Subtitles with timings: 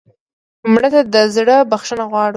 [0.71, 2.29] مړه ته د زړه بښنه غواړو